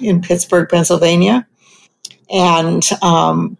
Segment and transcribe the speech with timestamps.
[0.00, 1.46] in Pittsburgh, Pennsylvania.
[2.30, 3.56] And um,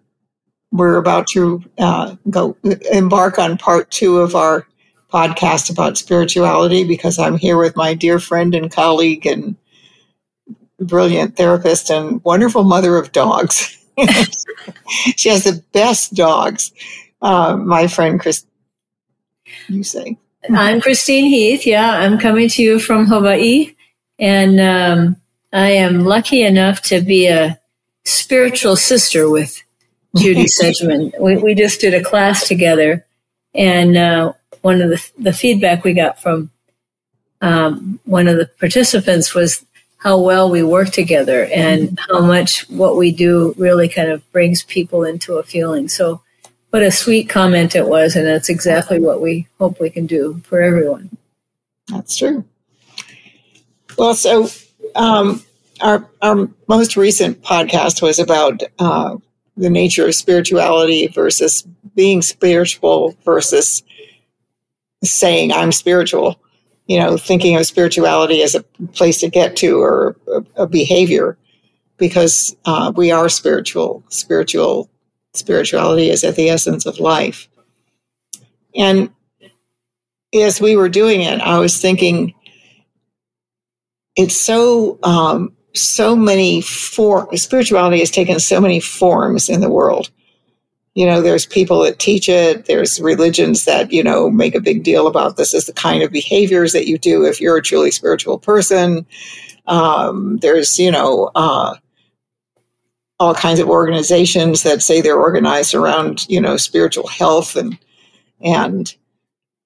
[0.73, 2.57] we're about to uh, go
[2.93, 4.67] embark on part two of our
[5.13, 9.57] podcast about spirituality because I'm here with my dear friend and colleague and
[10.81, 13.77] brilliant therapist and wonderful mother of dogs.
[15.17, 16.73] she has the best dogs.
[17.23, 18.45] Uh, my friend Chris,
[19.69, 20.19] you say.
[20.51, 21.67] I'm Christine Heath.
[21.67, 23.75] Yeah, I'm coming to you from Hawaii.
[24.19, 25.17] And um,
[25.53, 27.59] I am lucky enough to be a
[28.05, 29.63] spiritual sister with
[30.17, 31.19] Judy Sedgeman.
[31.19, 33.07] We, we just did a class together,
[33.55, 36.51] and uh, one of the, the feedback we got from
[37.41, 39.65] um, one of the participants was
[39.99, 44.63] how well we work together and how much what we do really kind of brings
[44.63, 45.89] people into a feeling.
[45.89, 46.21] So,
[46.71, 50.43] what a sweet comment it was, and that's exactly what we hope we can do
[50.45, 51.17] for everyone.
[51.89, 52.45] That's true.
[53.97, 54.49] Well, so
[54.95, 55.43] um,
[55.81, 59.17] our our most recent podcast was about uh,
[59.57, 63.83] the nature of spirituality versus being spiritual versus
[65.05, 66.41] saying I'm spiritual.
[66.87, 68.63] You know, thinking of spirituality as a
[68.95, 71.37] place to get to or a, a behavior,
[71.99, 74.03] because uh, we are spiritual.
[74.09, 74.89] Spiritual
[75.35, 77.47] spirituality is at the essence of life.
[78.75, 79.11] And
[80.35, 82.35] as we were doing it, I was thinking
[84.17, 90.11] it's so um, so many for spirituality has taken so many forms in the world.
[90.95, 94.83] You know there's people that teach it there's religions that you know make a big
[94.83, 97.93] deal about this is the kind of behaviors that you do if you're a truly
[97.93, 99.07] spiritual person.
[99.67, 101.77] Um, there's you know uh,
[103.21, 107.79] all kinds of organizations that say they're organized around you know spiritual health and
[108.41, 108.95] and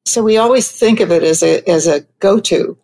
[0.05, 2.77] so we always think of it as a as a go-to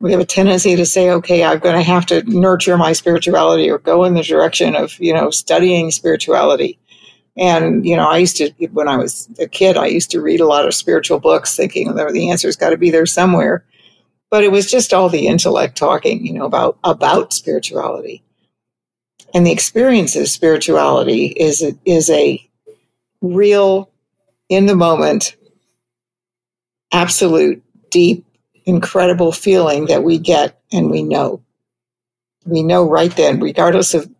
[0.00, 3.70] we have a tendency to say, okay, I'm going to have to nurture my spirituality
[3.70, 6.78] or go in the direction of, you know, studying spirituality.
[7.36, 10.40] And, you know, I used to, when I was a kid, I used to read
[10.40, 13.64] a lot of spiritual books thinking the answer's got to be there somewhere.
[14.30, 18.22] But it was just all the intellect talking, you know, about, about spirituality.
[19.34, 22.46] And the experience of spirituality is, a, is a
[23.22, 23.90] real,
[24.48, 25.36] in the moment,
[26.92, 28.25] absolute, deep
[28.66, 31.42] incredible feeling that we get and we know.
[32.44, 34.10] We know right then, regardless of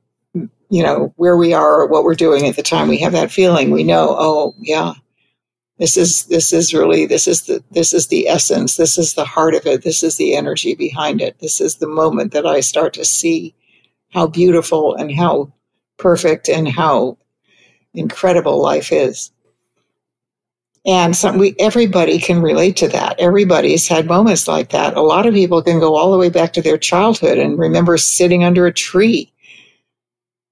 [0.69, 3.31] you know where we are or what we're doing at the time, we have that
[3.31, 3.71] feeling.
[3.71, 4.95] We know, oh yeah,
[5.79, 8.77] this is this is really this is the this is the essence.
[8.77, 9.83] This is the heart of it.
[9.83, 11.39] This is the energy behind it.
[11.41, 13.55] This is the moment that I start to see
[14.13, 15.53] how beautiful and how
[15.99, 17.19] perfect and how
[17.95, 19.31] incredible life is.
[20.87, 23.19] And some, we, everybody can relate to that.
[23.19, 24.97] Everybody's had moments like that.
[24.97, 27.97] A lot of people can go all the way back to their childhood and remember
[27.99, 29.33] sitting under a tree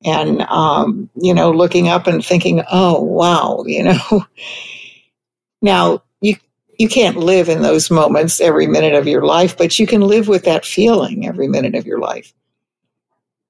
[0.04, 4.26] and, um, you know, looking up and thinking, oh, wow, you know.
[5.62, 6.34] now, you,
[6.78, 10.26] you can't live in those moments every minute of your life, but you can live
[10.26, 12.34] with that feeling every minute of your life.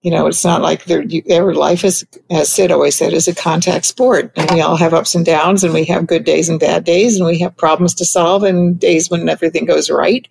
[0.05, 3.87] You know, it's not like every life is, as Syd always said, is a contact
[3.87, 4.31] sport.
[4.37, 7.17] And we all have ups and downs, and we have good days and bad days,
[7.17, 10.29] and we have problems to solve, and days when everything goes right.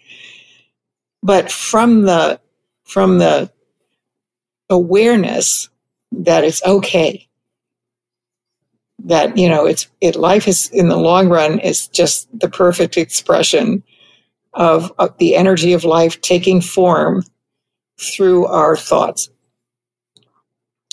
[1.24, 2.40] But from the
[2.84, 3.52] from the
[4.70, 5.70] awareness
[6.12, 7.28] that it's okay,
[9.06, 12.96] that you know, it's it life is in the long run is just the perfect
[12.96, 13.82] expression
[14.54, 17.24] of, of the energy of life taking form
[18.00, 19.30] through our thoughts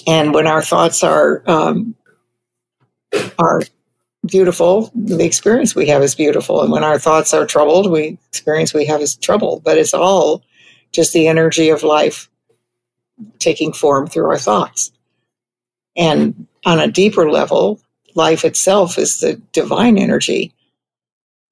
[0.06, 1.94] and when our thoughts are um,
[3.38, 3.62] are
[4.26, 6.62] beautiful, the experience we have is beautiful.
[6.62, 9.60] And when our thoughts are troubled, we experience we have is trouble.
[9.64, 10.42] But it's all
[10.92, 12.28] just the energy of life
[13.38, 14.92] taking form through our thoughts.
[15.96, 17.80] And on a deeper level,
[18.14, 20.52] life itself is the divine energy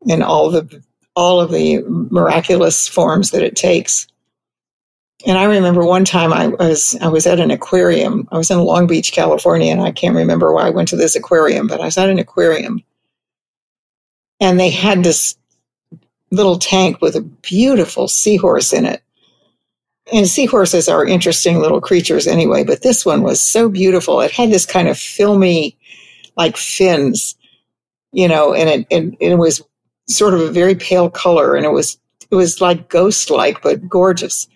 [0.06, 0.82] in all the
[1.14, 4.06] all of the miraculous forms that it takes.
[5.26, 8.28] And I remember one time I was I was at an aquarium.
[8.32, 11.16] I was in Long Beach, California, and I can't remember why I went to this
[11.16, 12.82] aquarium, but I was at an aquarium.
[14.40, 15.36] And they had this
[16.30, 19.02] little tank with a beautiful seahorse in it.
[20.12, 24.20] and seahorses are interesting little creatures anyway, but this one was so beautiful.
[24.20, 25.76] It had this kind of filmy,
[26.36, 27.36] like fins,
[28.12, 29.62] you know, and it, and it was
[30.08, 31.98] sort of a very pale color and it was,
[32.30, 34.48] it was like ghost like, but gorgeous.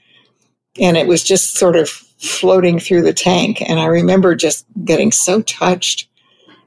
[0.80, 3.60] And it was just sort of floating through the tank.
[3.68, 6.08] And I remember just getting so touched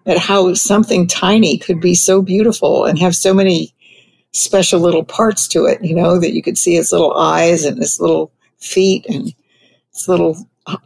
[0.05, 3.73] at how something tiny could be so beautiful and have so many
[4.33, 7.81] special little parts to it, you know, that you could see its little eyes and
[7.81, 9.33] its little feet and
[9.91, 10.37] its little,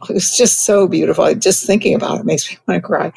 [0.08, 1.34] it's just so beautiful.
[1.34, 3.12] Just thinking about it makes me want to cry.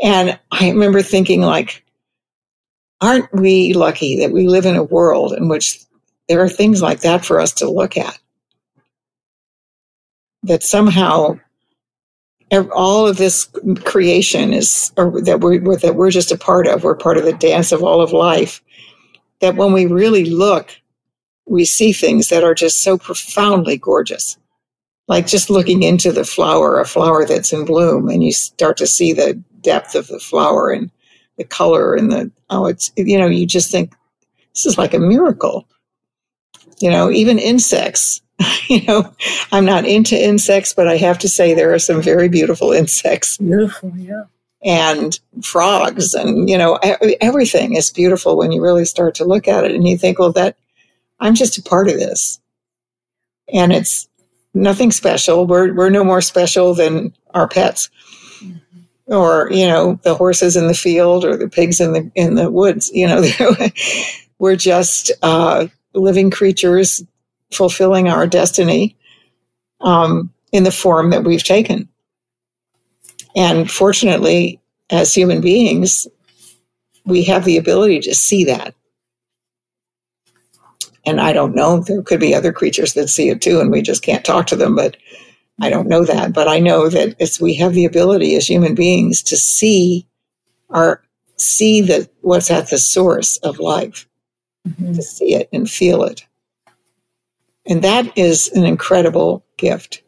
[0.00, 1.84] And I remember thinking, like,
[3.00, 5.80] aren't we lucky that we live in a world in which
[6.28, 8.18] there are things like that for us to look at?
[10.46, 11.38] That somehow
[12.52, 13.48] all of this
[13.84, 17.32] creation is, or that we're, that we're just a part of, we're part of the
[17.32, 18.62] dance of all of life.
[19.40, 20.70] That when we really look,
[21.46, 24.38] we see things that are just so profoundly gorgeous.
[25.08, 28.86] Like just looking into the flower, a flower that's in bloom, and you start to
[28.86, 30.90] see the depth of the flower and
[31.38, 33.94] the color and the, oh, it's, you know, you just think
[34.54, 35.68] this is like a miracle.
[36.80, 38.20] You know, even insects,
[38.68, 39.12] you know,
[39.52, 43.38] I'm not into insects, but I have to say there are some very beautiful insects.
[43.38, 44.24] Beautiful, yeah.
[44.64, 46.78] And frogs, and you know,
[47.20, 50.32] everything is beautiful when you really start to look at it, and you think, well,
[50.32, 50.56] that
[51.20, 52.40] I'm just a part of this,
[53.52, 54.08] and it's
[54.54, 55.46] nothing special.
[55.46, 57.90] We're we're no more special than our pets,
[58.40, 59.12] mm-hmm.
[59.12, 62.50] or you know, the horses in the field or the pigs in the in the
[62.50, 62.90] woods.
[62.92, 63.24] You know,
[64.38, 67.04] we're just uh, living creatures
[67.52, 68.96] fulfilling our destiny
[69.80, 71.88] um, in the form that we've taken.
[73.34, 74.60] And fortunately,
[74.90, 76.06] as human beings,
[77.04, 78.74] we have the ability to see that.
[81.04, 83.80] And I don't know, there could be other creatures that see it too, and we
[83.80, 84.96] just can't talk to them, but
[85.60, 86.32] I don't know that.
[86.32, 90.06] But I know that it's, we have the ability as human beings to see
[90.70, 91.02] our
[91.36, 94.08] see that what's at the source of life,
[94.66, 94.94] mm-hmm.
[94.94, 96.26] to see it and feel it.
[97.68, 100.02] And that is an incredible gift.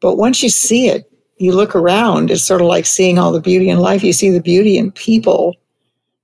[0.00, 3.40] But once you see it, you look around, it's sort of like seeing all the
[3.40, 4.04] beauty in life.
[4.04, 5.56] You see the beauty in people,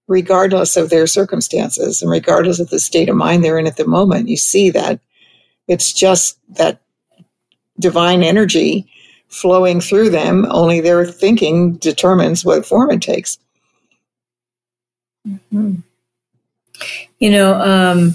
[0.06, 3.86] regardless of their circumstances and regardless of the state of mind they're in at the
[3.86, 4.28] moment.
[4.28, 5.00] You see that
[5.66, 6.80] it's just that
[7.78, 8.86] divine energy
[9.28, 13.38] flowing through them, only their thinking determines what form it takes.
[15.26, 15.76] Mm-hmm.
[17.18, 18.14] You know, um,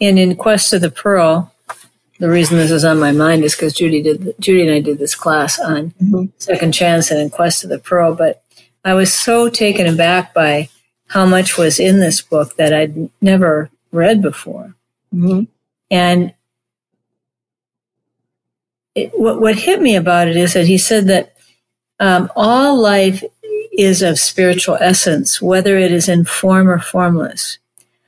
[0.00, 1.52] and in Quest of the Pearl,
[2.18, 4.98] the reason this is on my mind is because Judy did Judy and I did
[4.98, 6.24] this class on mm-hmm.
[6.38, 8.14] Second Chance and in Quest of the Pearl.
[8.14, 8.42] But
[8.84, 10.68] I was so taken aback by
[11.08, 14.74] how much was in this book that I'd never read before,
[15.14, 15.44] mm-hmm.
[15.90, 16.34] and
[18.94, 21.36] it, what what hit me about it is that he said that
[22.00, 23.22] um, all life
[23.76, 27.58] is of spiritual essence, whether it is in form or formless.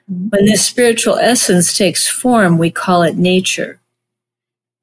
[0.09, 3.79] When this spiritual essence takes form, we call it nature.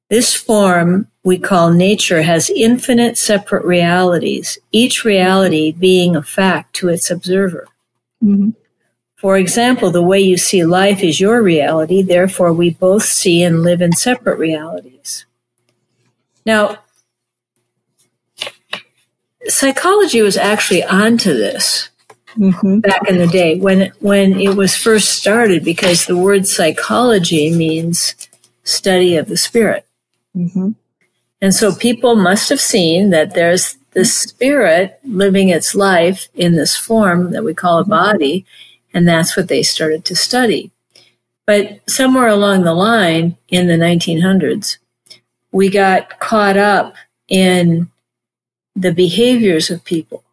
[0.08, 6.88] This form we call nature has infinite separate realities, each reality being a fact to
[6.88, 7.66] its observer.
[8.22, 8.50] Mm-hmm.
[9.16, 13.62] For example, the way you see life is your reality, therefore, we both see and
[13.64, 15.26] live in separate realities.
[16.44, 16.78] Now,
[19.46, 21.88] psychology was actually onto this
[22.36, 22.80] mm-hmm.
[22.80, 28.14] back in the day when when it was first started, because the word psychology means
[28.64, 29.86] study of the spirit,
[30.36, 30.70] mm-hmm.
[31.40, 36.76] and so people must have seen that there's the spirit living its life in this
[36.76, 37.90] form that we call a mm-hmm.
[37.90, 38.46] body,
[38.92, 40.70] and that's what they started to study.
[41.46, 44.78] But somewhere along the line in the 1900s,
[45.52, 46.94] we got caught up
[47.28, 47.88] in
[48.74, 50.24] the behaviors of people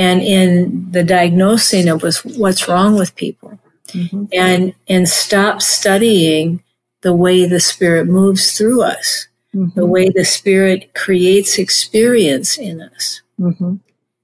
[0.00, 2.02] and in the diagnosing of
[2.38, 4.24] what's wrong with people mm-hmm.
[4.32, 6.62] and and stop studying
[7.02, 9.78] the way the spirit moves through us mm-hmm.
[9.78, 13.76] the way the spirit creates experience in us mm-hmm.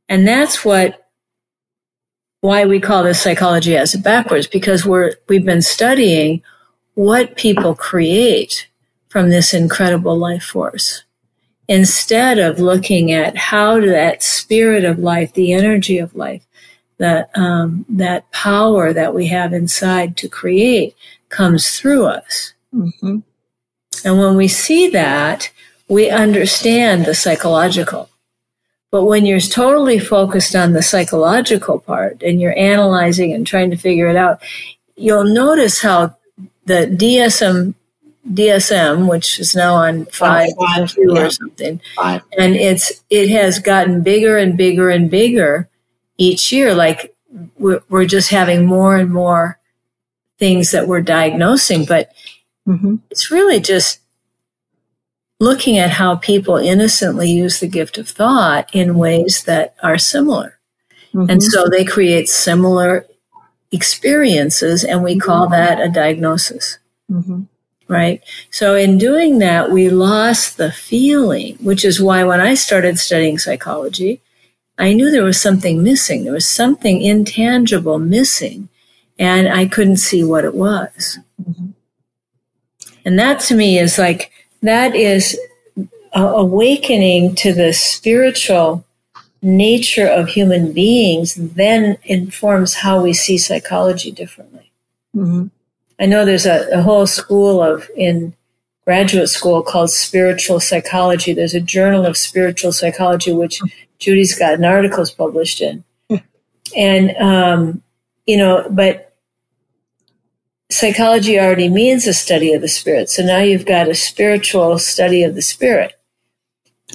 [0.08, 1.08] and that's what
[2.40, 6.42] why we call this psychology as backwards because we're we've been studying
[6.94, 8.66] what people create
[9.08, 11.02] from this incredible life force
[11.68, 16.46] instead of looking at how that spirit of life, the energy of life,
[16.98, 20.96] that um, that power that we have inside to create
[21.28, 22.54] comes through us.
[22.74, 23.18] Mm-hmm.
[24.04, 25.50] And when we see that,
[25.88, 28.08] we understand the psychological.
[28.90, 33.76] But when you're totally focused on the psychological part and you're analyzing and trying to
[33.76, 34.40] figure it out,
[34.96, 36.16] you'll notice how
[36.64, 37.74] the DSM
[38.32, 41.26] DSM, which is now on five, five two yeah.
[41.26, 42.22] or something, five.
[42.38, 45.68] and it's it has gotten bigger and bigger and bigger
[46.18, 46.74] each year.
[46.74, 47.14] Like
[47.58, 49.58] we're, we're just having more and more
[50.38, 52.12] things that we're diagnosing, but
[52.66, 52.96] mm-hmm.
[53.10, 54.00] it's really just
[55.38, 60.58] looking at how people innocently use the gift of thought in ways that are similar.
[61.14, 61.30] Mm-hmm.
[61.30, 63.06] And so they create similar
[63.72, 65.52] experiences, and we call mm-hmm.
[65.52, 66.78] that a diagnosis.
[67.88, 68.22] Right?
[68.50, 73.38] So, in doing that, we lost the feeling, which is why when I started studying
[73.38, 74.20] psychology,
[74.78, 76.24] I knew there was something missing.
[76.24, 78.68] There was something intangible missing,
[79.18, 81.18] and I couldn't see what it was.
[81.40, 81.66] Mm-hmm.
[83.04, 85.38] And that to me is like, that is
[86.12, 88.84] awakening to the spiritual
[89.42, 94.72] nature of human beings then informs how we see psychology differently.
[95.14, 95.46] Mm-hmm.
[95.98, 98.34] I know there's a, a, whole school of in
[98.84, 101.32] graduate school called spiritual psychology.
[101.32, 103.60] There's a journal of spiritual psychology which
[103.98, 105.84] Judy's gotten articles published in,
[106.76, 107.82] and um,
[108.26, 109.06] you know, but
[110.70, 113.08] psychology already means a study of the spirit.
[113.08, 115.94] So now you've got a spiritual study of the spirit.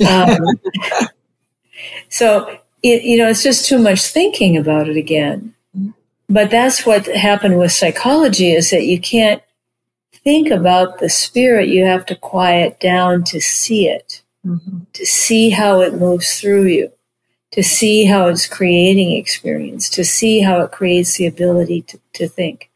[0.08, 0.38] Um,
[2.10, 5.53] so, it, you know, it's just too much thinking about it again.
[6.31, 9.43] But that's what happened with psychology is that you can't
[10.23, 11.67] think about the spirit.
[11.67, 14.79] You have to quiet down to see it, mm-hmm.
[14.93, 16.91] to see how it moves through you,
[17.51, 22.29] to see how it's creating experience, to see how it creates the ability to, to
[22.29, 22.71] think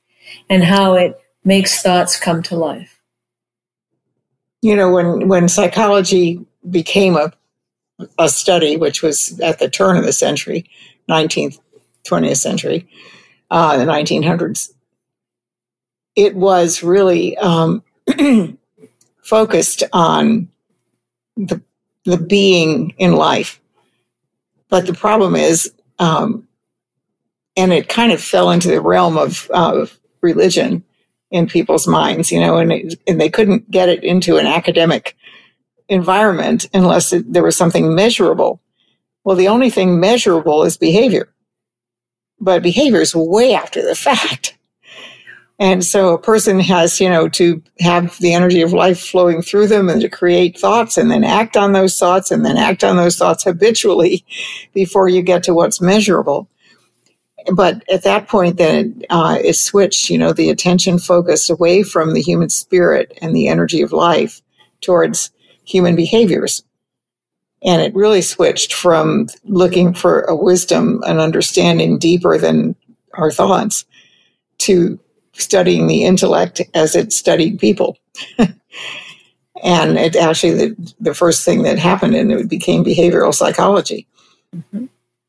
[0.50, 3.00] and how it makes thoughts come to life.
[4.62, 7.32] You know, when, when psychology became a
[8.20, 10.70] a study which was at the turn of the century,
[11.10, 11.60] 19th,
[12.06, 12.88] 20th century,
[13.52, 14.72] uh, the 1900s.
[16.16, 17.84] It was really um,
[19.22, 20.50] focused on
[21.36, 21.62] the,
[22.06, 23.60] the being in life.
[24.70, 26.48] But the problem is, um,
[27.58, 30.84] and it kind of fell into the realm of, of religion
[31.32, 35.16] in people's minds, you know, and, it, and they couldn't get it into an academic
[35.90, 38.62] environment unless it, there was something measurable.
[39.24, 41.30] Well, the only thing measurable is behavior,
[42.40, 44.58] but behavior is way after the fact.
[45.58, 49.68] And so a person has, you know, to have the energy of life flowing through
[49.68, 52.98] them and to create thoughts and then act on those thoughts and then act on
[52.98, 54.26] those thoughts habitually
[54.74, 56.50] before you get to what's measurable.
[57.54, 62.14] But at that point, then uh, it switched, you know, the attention focused away from
[62.14, 64.42] the human spirit and the energy of life
[64.82, 65.32] towards
[65.64, 66.64] human behaviors.
[67.66, 72.76] And it really switched from looking for a wisdom and understanding deeper than
[73.16, 73.86] our thoughts
[74.60, 75.00] to
[75.34, 77.98] studying the intellect as it studied people.
[78.38, 84.08] and it actually, the, the first thing that happened, and it became behavioral psychology.
[84.56, 84.86] Mm-hmm.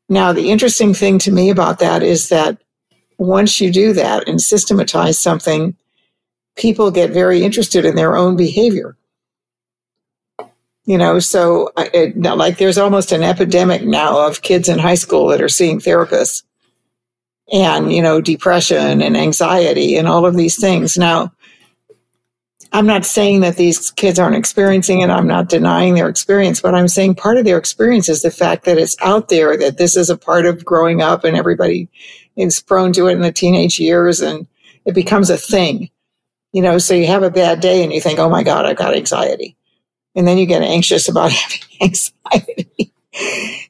[0.09, 2.59] Now, the interesting thing to me about that is that
[3.19, 5.75] once you do that and systematize something,
[6.57, 8.97] people get very interested in their own behavior
[10.87, 15.27] you know so it, like there's almost an epidemic now of kids in high school
[15.29, 16.45] that are seeing therapists
[17.53, 20.97] and you know depression and anxiety and all of these things.
[20.97, 21.33] Now
[22.73, 25.11] i'm not saying that these kids aren't experiencing it.
[25.11, 28.65] I'm not denying their experience but i'm saying part of their experience is the fact
[28.65, 31.89] that it's out there that this is a part of growing up and everybody
[32.37, 34.47] is prone to it in the teenage years and
[34.85, 35.91] it becomes a thing.
[36.53, 38.77] You know so you have a bad day and you think oh my god i've
[38.77, 39.57] got anxiety
[40.17, 42.93] and then you get anxious about having anxiety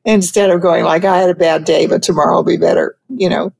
[0.05, 3.29] instead of going like, I had a bad day, but tomorrow will be better, you
[3.29, 3.53] know.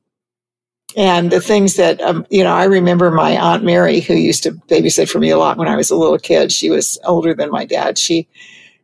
[0.95, 4.51] And the things that, um, you know, I remember my Aunt Mary, who used to
[4.51, 6.51] babysit for me a lot when I was a little kid.
[6.51, 7.99] She was older than my dad.
[7.99, 8.27] She,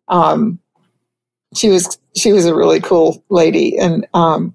[0.09, 0.59] um,
[1.55, 3.79] she was, she was a really cool lady.
[3.79, 4.53] And, um,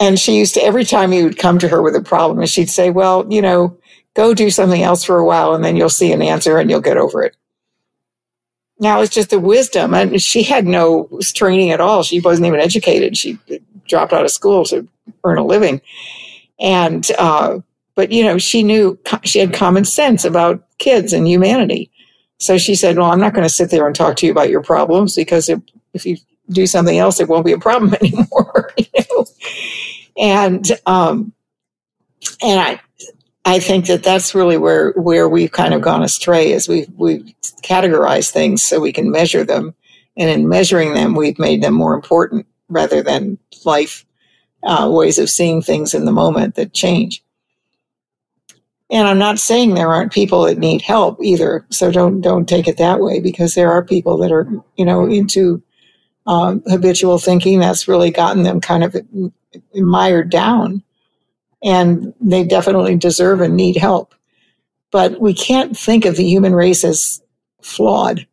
[0.00, 2.48] and she used to, every time you would come to her with a problem, and
[2.48, 3.76] she'd say, well, you know,
[4.14, 6.80] go do something else for a while and then you'll see an answer and you'll
[6.80, 7.36] get over it.
[8.78, 9.94] Now it's just the wisdom.
[9.94, 12.02] And she had no training at all.
[12.02, 13.16] She wasn't even educated.
[13.16, 13.38] She
[13.86, 14.86] dropped out of school to
[15.24, 15.80] earn a living.
[16.60, 17.60] And, uh,
[17.94, 21.90] but you know, she knew she had common sense about kids and humanity.
[22.38, 24.50] So she said, well, I'm not going to sit there and talk to you about
[24.50, 25.60] your problems because if,
[25.94, 26.18] if you
[26.50, 28.72] do something else, it won't be a problem anymore.
[28.76, 29.26] you know?
[30.18, 31.32] And, um,
[32.42, 32.80] and I,
[33.46, 37.24] I think that that's really where where we've kind of gone astray is we've we've
[37.62, 39.72] categorized things so we can measure them,
[40.16, 44.04] and in measuring them, we've made them more important rather than life
[44.64, 47.22] uh, ways of seeing things in the moment that change.
[48.90, 51.64] And I'm not saying there aren't people that need help either.
[51.70, 55.06] So don't don't take it that way because there are people that are you know
[55.06, 55.62] into
[56.26, 58.96] um, habitual thinking that's really gotten them kind of
[59.74, 60.82] mired down,
[61.62, 64.14] and they definitely deserve and need help.
[64.92, 67.20] But we can't think of the human race as
[67.60, 68.26] flawed.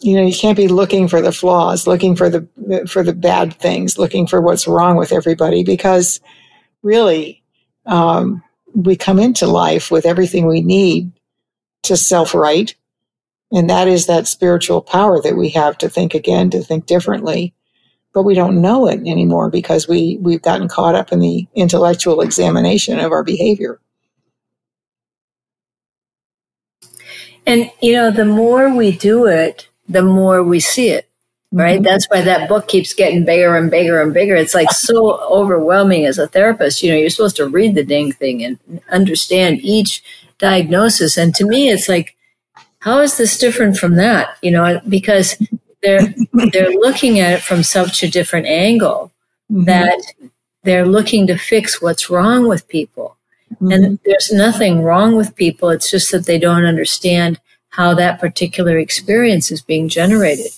[0.00, 3.54] You know, you can't be looking for the flaws, looking for the for the bad
[3.54, 6.20] things, looking for what's wrong with everybody, because
[6.82, 7.42] really.
[7.86, 8.42] Um,
[8.74, 11.12] we come into life with everything we need
[11.84, 12.74] to self right.
[13.50, 17.54] And that is that spiritual power that we have to think again, to think differently.
[18.12, 22.20] But we don't know it anymore because we, we've gotten caught up in the intellectual
[22.20, 23.80] examination of our behavior.
[27.46, 31.08] And, you know, the more we do it, the more we see it
[31.52, 31.76] right?
[31.76, 31.84] Mm-hmm.
[31.84, 34.36] That's why that book keeps getting bigger and bigger and bigger.
[34.36, 36.82] It's like so overwhelming as a therapist.
[36.82, 38.58] You know, you're supposed to read the dang thing and
[38.90, 40.02] understand each
[40.38, 41.16] diagnosis.
[41.16, 42.16] And to me, it's like,
[42.80, 44.36] how is this different from that?
[44.42, 45.36] You know, because
[45.82, 46.14] they're
[46.52, 49.12] they're looking at it from such a different angle
[49.50, 49.64] mm-hmm.
[49.64, 50.00] that
[50.64, 53.16] they're looking to fix what's wrong with people.
[53.54, 53.72] Mm-hmm.
[53.72, 55.70] And there's nothing wrong with people.
[55.70, 60.50] It's just that they don't understand how that particular experience is being generated.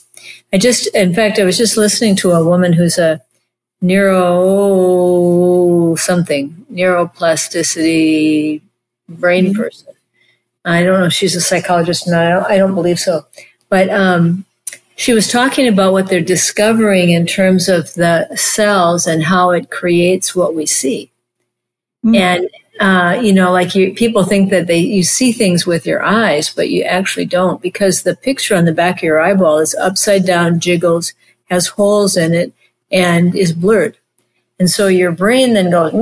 [0.53, 3.21] I just, in fact, I was just listening to a woman who's a
[3.81, 8.61] neuro something, neuroplasticity
[9.09, 9.61] brain mm-hmm.
[9.61, 9.89] person.
[10.65, 13.27] I don't know if she's a psychologist, and I don't, I don't believe so.
[13.69, 14.45] But um,
[15.01, 19.71] she was talking about what they're discovering in terms of the cells and how it
[19.71, 21.11] creates what we see.
[22.05, 22.15] Mm-hmm.
[22.17, 26.03] And uh, you know, like you, people think that they you see things with your
[26.03, 29.75] eyes, but you actually don't because the picture on the back of your eyeball is
[29.77, 31.15] upside down, jiggles,
[31.45, 32.53] has holes in it,
[32.93, 33.97] and is blurred.
[34.59, 35.95] And so your brain then goes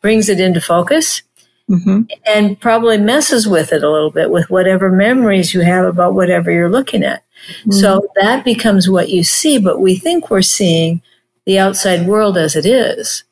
[0.00, 1.22] brings it into focus,
[1.70, 2.02] mm-hmm.
[2.26, 6.50] and probably messes with it a little bit with whatever memories you have about whatever
[6.50, 7.23] you're looking at.
[7.60, 7.72] Mm-hmm.
[7.72, 11.02] So that becomes what you see, but we think we're seeing
[11.46, 13.24] the outside world as it is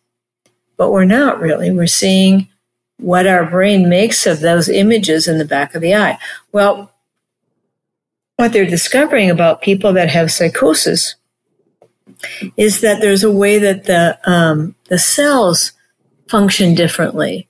[0.83, 1.71] but we're not really.
[1.71, 2.49] We're seeing
[2.99, 6.19] what our brain makes of those images in the back of the eye.
[6.51, 6.91] Well,
[8.37, 11.15] what they're discovering about people that have psychosis
[12.57, 15.71] is that there's a way that the um, the cells
[16.27, 17.49] function differently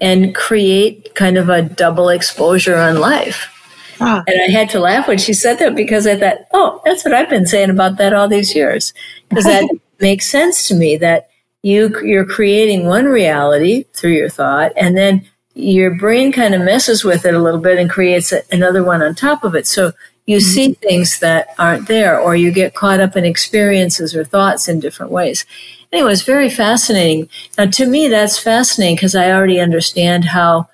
[0.00, 3.53] and create kind of a double exposure on life.
[4.00, 4.24] Ah.
[4.26, 7.14] And I had to laugh when she said that because I thought, oh, that's what
[7.14, 8.92] I've been saying about that all these years.
[9.28, 9.68] Because that
[10.00, 11.28] makes sense to me that
[11.62, 17.04] you you're creating one reality through your thought and then your brain kind of messes
[17.04, 19.92] with it a little bit and creates another one on top of it so
[20.26, 20.46] you mm-hmm.
[20.46, 24.78] see things that aren't there or you get caught up in experiences or thoughts in
[24.78, 25.46] different ways
[25.90, 30.68] anyway it's very fascinating now to me that's fascinating because i already understand how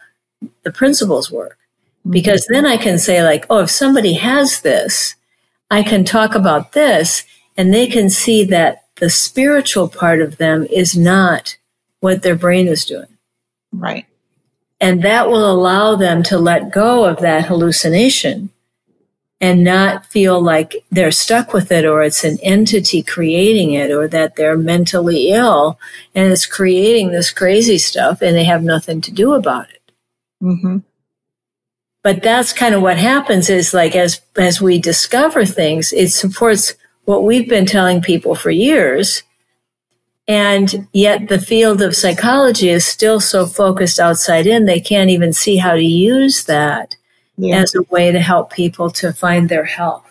[0.63, 1.59] the principles work.
[2.09, 5.17] Because then i can say like oh if somebody has this
[5.71, 7.25] i can talk about this
[7.57, 11.57] and they can see that the spiritual part of them is not
[12.01, 13.19] what their brain is doing.
[13.73, 14.07] Right.
[14.81, 18.51] And that will allow them to let go of that hallucination
[19.41, 24.07] and not feel like they're stuck with it or it's an entity creating it or
[24.09, 25.79] that they're mentally ill
[26.15, 29.93] and it's creating this crazy stuff and they have nothing to do about it.
[30.43, 30.79] Mm-hmm.
[32.03, 36.75] But that's kind of what happens is like as, as we discover things, it supports
[37.05, 39.23] what we've been telling people for years.
[40.27, 45.33] And yet the field of psychology is still so focused outside in, they can't even
[45.33, 46.97] see how to use that
[47.37, 47.57] yeah.
[47.57, 50.07] as a way to help people to find their health.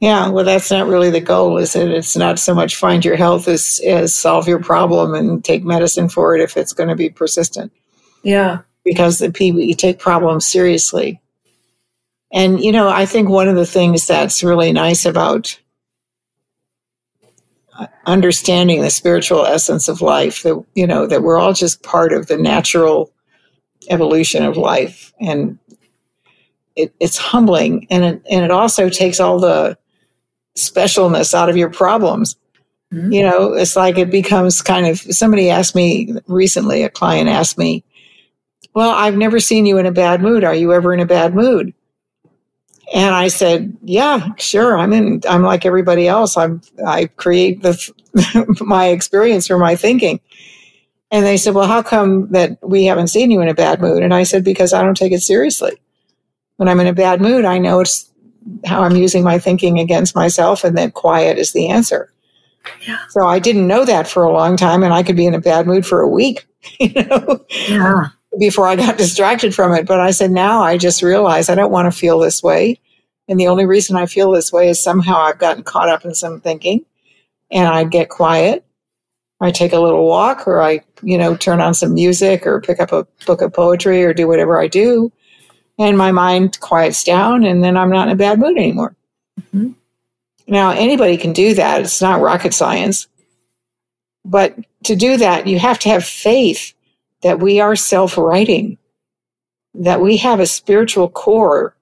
[0.00, 1.90] Yeah, well, that's not really the goal, is it?
[1.90, 6.08] It's not so much find your health as, as solve your problem and take medicine
[6.08, 7.70] for it if it's going to be persistent.
[8.22, 8.62] Yeah.
[8.84, 11.20] Because the people, you take problems seriously.
[12.32, 15.58] And, you know, I think one of the things that's really nice about
[18.06, 22.26] understanding the spiritual essence of life that, you know, that we're all just part of
[22.26, 23.12] the natural
[23.88, 25.12] evolution of life.
[25.20, 25.58] And
[26.76, 27.86] it, it's humbling.
[27.90, 29.76] And it, and it also takes all the
[30.56, 32.36] specialness out of your problems.
[32.92, 33.12] Mm-hmm.
[33.12, 37.56] You know, it's like it becomes kind of somebody asked me recently, a client asked
[37.56, 37.84] me,
[38.74, 40.44] Well, I've never seen you in a bad mood.
[40.44, 41.74] Are you ever in a bad mood?
[42.92, 44.76] And I said, yeah, sure.
[44.78, 46.36] I'm in, I'm like everybody else.
[46.36, 50.20] I'm, I create the, my experience or my thinking.
[51.12, 54.02] And they said, well, how come that we haven't seen you in a bad mood?
[54.02, 55.72] And I said, because I don't take it seriously.
[56.56, 58.10] When I'm in a bad mood, I know it's
[58.64, 62.12] how I'm using my thinking against myself and that quiet is the answer.
[62.86, 62.98] Yeah.
[63.08, 65.40] So I didn't know that for a long time, and I could be in a
[65.40, 66.46] bad mood for a week,
[66.80, 68.08] you know, Yeah.
[68.38, 69.86] Before I got distracted from it.
[69.86, 72.78] But I said, now I just realize I don't want to feel this way.
[73.28, 76.14] And the only reason I feel this way is somehow I've gotten caught up in
[76.14, 76.84] some thinking
[77.50, 78.64] and I get quiet.
[79.40, 82.80] I take a little walk or I, you know, turn on some music or pick
[82.80, 85.12] up a book of poetry or do whatever I do.
[85.78, 88.94] And my mind quiets down and then I'm not in a bad mood anymore.
[89.54, 89.74] Mhm.
[90.46, 91.80] Now, anybody can do that.
[91.80, 93.06] It's not rocket science.
[94.24, 96.74] But to do that, you have to have faith
[97.22, 98.78] that we are self righting,
[99.74, 101.76] that we have a spiritual core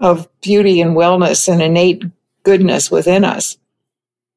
[0.00, 2.04] of beauty and wellness and innate
[2.44, 3.58] goodness within us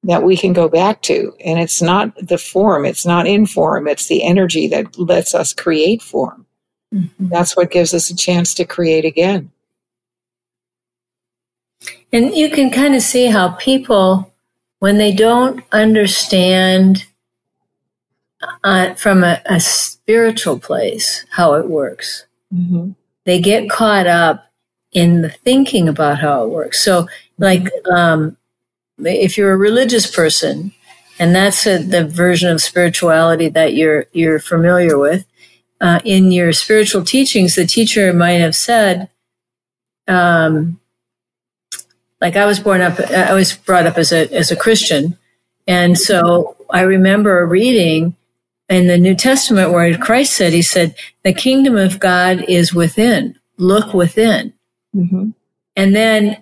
[0.03, 1.33] that we can go back to.
[1.45, 5.53] And it's not the form, it's not in form, it's the energy that lets us
[5.53, 6.45] create form.
[6.93, 7.29] Mhm.
[7.29, 9.51] That's what gives us a chance to create again.
[12.11, 14.33] And you can kind of see how people,
[14.79, 17.05] when they don't understand
[18.63, 22.91] uh, from a, a spiritual place how it works, Mm-hmm.
[23.23, 24.51] they get caught up
[24.91, 26.83] in the thinking about how it works.
[26.83, 28.35] So, like, um,
[28.99, 30.73] if you're a religious person,
[31.17, 35.25] and that's a, the version of spirituality that you're you're familiar with,
[35.79, 39.09] uh, in your spiritual teachings, the teacher might have said,
[40.09, 40.79] um,
[42.19, 45.17] like I was born up, I was brought up as a as a Christian,
[45.67, 48.17] and so I remember reading
[48.71, 53.37] in the New Testament where Christ said, He said, "The kingdom of God is within.
[53.57, 54.53] Look within."
[54.95, 55.29] Mm-hmm.
[55.75, 56.37] And then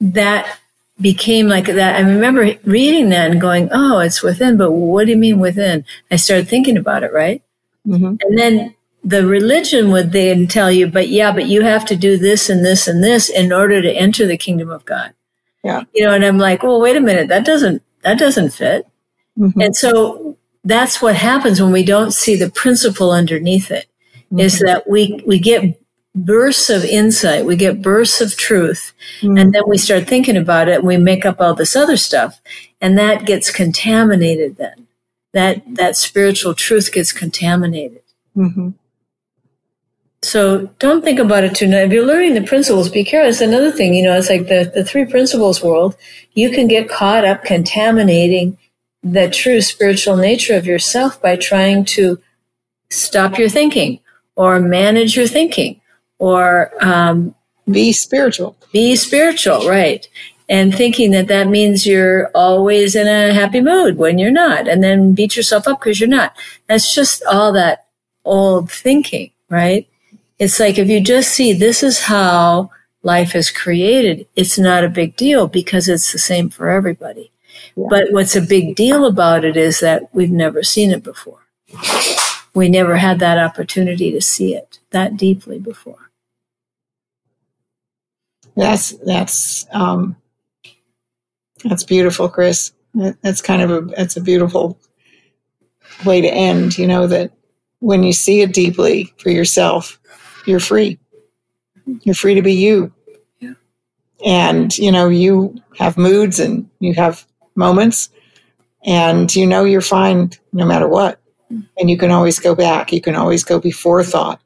[0.00, 0.58] that
[1.00, 1.96] became like that.
[1.96, 5.84] I remember reading that and going, "Oh, it's within." But what do you mean within?
[6.10, 7.42] I started thinking about it, right?
[7.86, 8.16] Mm-hmm.
[8.20, 8.74] And then
[9.04, 12.64] the religion would then tell you, but yeah, but you have to do this and
[12.64, 15.14] this and this in order to enter the kingdom of God.
[15.64, 15.84] Yeah.
[15.94, 18.86] You know, and I'm like, well, wait a minute, that doesn't that doesn't fit.
[19.38, 19.60] Mm-hmm.
[19.60, 23.86] And so that's what happens when we don't see the principle underneath it.
[24.36, 25.80] Is that we we get
[26.14, 29.38] bursts of insight, we get bursts of truth, Mm-hmm.
[29.38, 32.40] and then we start thinking about it and we make up all this other stuff
[32.80, 34.86] and that gets contaminated then.
[35.32, 38.02] That that spiritual truth gets contaminated.
[38.36, 38.70] Mm-hmm.
[40.22, 41.86] So don't think about it too much.
[41.86, 43.30] If you're learning the principles, be careful.
[43.30, 45.96] It's another thing, you know, it's like the, the three principles world.
[46.32, 48.58] You can get caught up contaminating
[49.02, 52.20] the true spiritual nature of yourself by trying to
[52.90, 54.00] stop your thinking
[54.36, 55.80] or manage your thinking
[56.18, 57.34] or um,
[57.70, 58.56] Be spiritual.
[58.72, 60.06] be spiritual, right?
[60.48, 64.82] And thinking that that means you're always in a happy mood when you're not, and
[64.82, 66.34] then beat yourself up because you're not.
[66.66, 67.86] That's just all that
[68.24, 69.86] old thinking, right?
[70.38, 72.70] It's like if you just see this is how
[73.02, 77.30] life is created, it's not a big deal because it's the same for everybody.
[77.76, 77.86] Yeah.
[77.90, 81.40] But what's a big deal about it is that we've never seen it before.
[82.54, 86.10] We never had that opportunity to see it that deeply before.
[88.56, 90.16] That's that's um,
[91.64, 92.72] that's beautiful, Chris.
[92.94, 94.78] That's kind of a that's a beautiful
[96.04, 96.78] way to end.
[96.78, 97.32] You know that
[97.80, 100.00] when you see it deeply for yourself,
[100.46, 100.98] you're free.
[102.02, 102.92] You're free to be you.
[103.38, 103.52] Yeah.
[104.26, 107.27] And you know you have moods and you have
[107.58, 108.08] moments,
[108.86, 111.20] and you know you're fine no matter what.
[111.78, 112.92] And you can always go back.
[112.92, 114.40] You can always go before thought.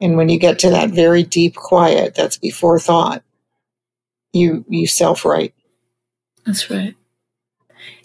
[0.00, 3.22] And when you get to that very deep quiet that's before thought,
[4.32, 5.52] you you self right.
[6.46, 6.94] That's right.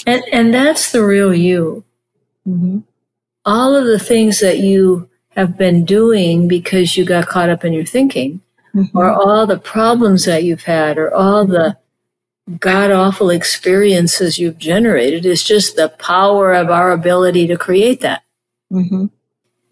[0.05, 1.83] And and that's the real you.
[2.47, 2.79] Mm-hmm.
[3.45, 7.73] All of the things that you have been doing because you got caught up in
[7.73, 8.41] your thinking,
[8.93, 11.77] or all the problems that you've had, or all the
[12.59, 18.23] god awful experiences you've generated is just the power of our ability to create that.
[18.71, 19.07] Mm-hmm.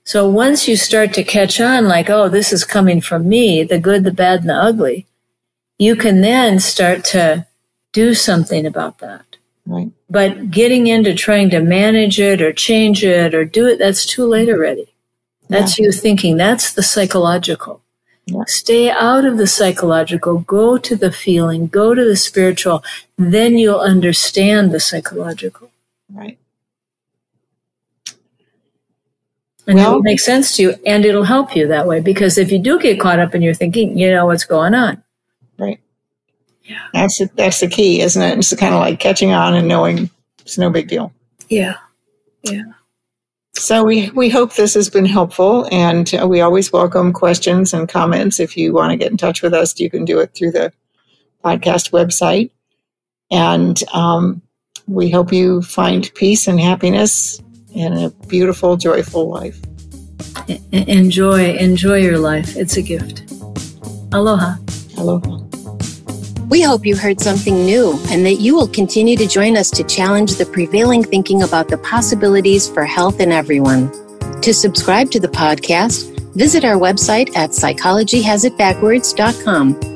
[0.05, 3.79] So once you start to catch on, like, oh, this is coming from me, the
[3.79, 5.05] good, the bad, and the ugly,
[5.77, 7.47] you can then start to
[7.93, 9.38] do something about that.
[9.65, 9.91] Right.
[10.09, 14.25] But getting into trying to manage it or change it or do it, that's too
[14.25, 14.93] late already.
[15.47, 16.38] That's you thinking.
[16.38, 17.83] That's the psychological.
[18.25, 18.43] Yeah.
[18.47, 22.83] Stay out of the psychological, go to the feeling, go to the spiritual,
[23.17, 25.71] then you'll understand the psychological.
[26.12, 26.38] Right.
[29.67, 32.51] And Well- it'll make sense to you and it'll help you that way because if
[32.51, 35.01] you do get caught up in your thinking, you know what's going on.
[35.57, 35.79] Right.
[36.63, 36.79] Yeah.
[36.93, 38.38] That's the, that's the key, isn't it?
[38.38, 40.09] It's kind of like catching on and knowing
[40.41, 41.13] it's no big deal.
[41.49, 41.75] Yeah.
[42.43, 42.63] Yeah.
[43.56, 47.88] So we we hope this has been helpful, and uh, we always welcome questions and
[47.88, 48.39] comments.
[48.39, 50.74] If you want to get in touch with us, you can do it through the
[51.44, 52.52] podcast website.
[53.32, 54.42] And um,
[54.88, 57.42] we hope you find peace and happiness
[57.76, 59.60] and a beautiful, joyful life.
[60.72, 62.56] Enjoy, enjoy your life.
[62.56, 63.24] It's a gift.
[64.12, 64.58] Aloha.
[64.98, 65.42] Aloha.
[66.49, 69.84] We hope you heard something new and that you will continue to join us to
[69.84, 73.91] challenge the prevailing thinking about the possibilities for health in everyone.
[74.41, 79.92] To subscribe to the podcast, visit our website at psychologyhasitbackwards.com